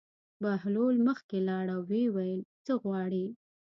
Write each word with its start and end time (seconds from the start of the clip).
بهلول 0.41 0.95
مخکې 1.07 1.37
لاړ 1.47 1.65
او 1.75 1.81
ویې 1.89 2.07
ویل: 2.15 2.41
څه 2.65 2.73
غواړې. 2.83 3.25